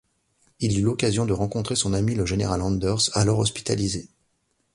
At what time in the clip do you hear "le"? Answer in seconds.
2.15-2.25